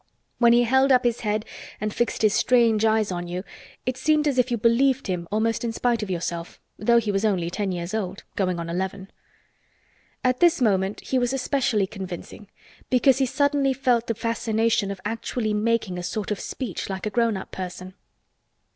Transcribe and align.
When 0.39 0.51
he 0.51 0.63
held 0.63 0.91
up 0.91 1.03
his 1.03 1.19
head 1.19 1.45
and 1.79 1.93
fixed 1.93 2.23
his 2.23 2.33
strange 2.33 2.85
eyes 2.85 3.11
on 3.11 3.27
you 3.27 3.43
it 3.85 3.97
seemed 3.97 4.27
as 4.27 4.39
if 4.39 4.49
you 4.49 4.57
believed 4.57 5.05
him 5.05 5.27
almost 5.31 5.63
in 5.63 5.71
spite 5.71 6.01
of 6.01 6.09
yourself 6.09 6.59
though 6.79 6.97
he 6.97 7.11
was 7.11 7.23
only 7.23 7.51
ten 7.51 7.71
years 7.71 7.93
old—going 7.93 8.59
on 8.59 8.67
eleven. 8.67 9.11
At 10.23 10.39
this 10.39 10.59
moment 10.59 11.01
he 11.01 11.19
was 11.19 11.33
especially 11.33 11.85
convincing 11.85 12.47
because 12.89 13.19
he 13.19 13.27
suddenly 13.27 13.73
felt 13.73 14.07
the 14.07 14.15
fascination 14.15 14.89
of 14.89 14.99
actually 15.05 15.53
making 15.53 15.99
a 15.99 16.01
sort 16.01 16.31
of 16.31 16.39
speech 16.39 16.89
like 16.89 17.05
a 17.05 17.11
grown 17.11 17.37
up 17.37 17.51
person. 17.51 17.93